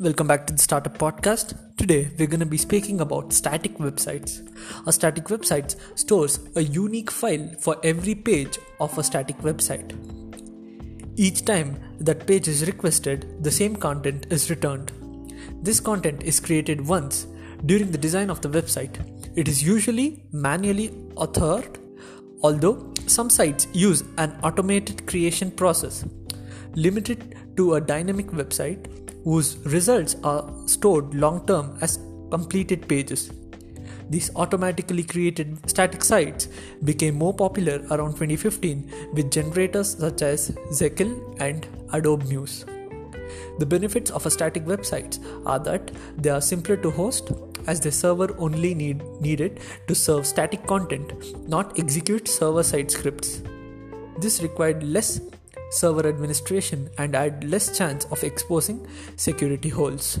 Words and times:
Welcome 0.00 0.28
back 0.28 0.46
to 0.46 0.54
the 0.54 0.62
Startup 0.62 0.96
Podcast. 0.96 1.76
Today 1.76 2.10
we're 2.18 2.26
going 2.26 2.40
to 2.40 2.46
be 2.46 2.56
speaking 2.56 3.02
about 3.02 3.34
static 3.34 3.76
websites. 3.76 4.40
A 4.86 4.92
static 4.94 5.24
website 5.24 5.76
stores 5.94 6.38
a 6.56 6.62
unique 6.62 7.10
file 7.10 7.46
for 7.58 7.76
every 7.84 8.14
page 8.14 8.58
of 8.80 8.96
a 8.96 9.02
static 9.02 9.36
website. 9.40 9.92
Each 11.16 11.44
time 11.44 11.78
that 11.98 12.26
page 12.26 12.48
is 12.48 12.66
requested, 12.66 13.44
the 13.44 13.50
same 13.50 13.76
content 13.76 14.24
is 14.30 14.48
returned. 14.48 14.90
This 15.62 15.80
content 15.80 16.22
is 16.22 16.40
created 16.40 16.86
once 16.86 17.26
during 17.66 17.90
the 17.90 17.98
design 17.98 18.30
of 18.30 18.40
the 18.40 18.48
website. 18.48 18.96
It 19.36 19.48
is 19.48 19.62
usually 19.62 20.24
manually 20.32 20.88
authored, 21.16 21.76
although 22.42 22.94
some 23.06 23.28
sites 23.28 23.66
use 23.74 24.02
an 24.16 24.34
automated 24.42 25.06
creation 25.06 25.50
process. 25.50 26.06
Limited 26.74 27.36
to 27.58 27.74
a 27.74 27.82
dynamic 27.82 28.28
website, 28.28 29.09
whose 29.24 29.58
results 29.66 30.16
are 30.24 30.50
stored 30.66 31.14
long 31.14 31.46
term 31.46 31.76
as 31.80 31.98
completed 32.30 32.88
pages. 32.88 33.30
These 34.08 34.30
automatically 34.34 35.04
created 35.04 35.58
static 35.70 36.02
sites 36.02 36.48
became 36.82 37.14
more 37.14 37.32
popular 37.32 37.76
around 37.92 38.14
2015 38.14 39.12
with 39.14 39.30
generators 39.30 39.96
such 39.98 40.22
as 40.22 40.56
Jekyll 40.76 41.36
and 41.38 41.66
Adobe 41.92 42.26
Muse. 42.26 42.64
The 43.60 43.66
benefits 43.66 44.10
of 44.10 44.26
a 44.26 44.30
static 44.30 44.64
website 44.64 45.18
are 45.46 45.60
that 45.60 45.92
they 46.16 46.30
are 46.30 46.40
simpler 46.40 46.76
to 46.78 46.90
host 46.90 47.30
as 47.66 47.78
the 47.78 47.92
server 47.92 48.34
only 48.38 48.74
need, 48.74 49.02
needed 49.20 49.60
to 49.86 49.94
serve 49.94 50.26
static 50.26 50.66
content, 50.66 51.12
not 51.48 51.78
execute 51.78 52.26
server 52.26 52.62
side 52.62 52.90
scripts. 52.90 53.42
This 54.18 54.42
required 54.42 54.82
less 54.82 55.20
server 55.70 56.06
administration 56.06 56.90
and 56.98 57.14
had 57.14 57.44
less 57.44 57.76
chance 57.76 58.04
of 58.06 58.22
exposing 58.24 58.86
security 59.16 59.68
holes. 59.68 60.18